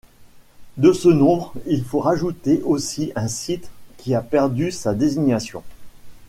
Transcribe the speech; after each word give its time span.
De 0.77 0.93
ce 0.93 1.09
nombre, 1.09 1.53
il 1.67 1.83
faut 1.85 1.99
rajouté 1.99 2.63
aussi 2.63 3.11
un 3.15 3.27
site 3.27 3.69
qui 3.97 4.15
a 4.15 4.21
perdu 4.23 4.71
sa 4.71 4.95
désignation. 4.95 5.61